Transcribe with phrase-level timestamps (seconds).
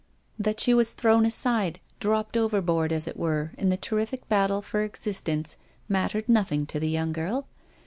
[0.39, 4.63] That she was thrown aside, dropped over board, as it were, in the terrific battle
[4.63, 7.45] for existence mattered nothing to the young girl.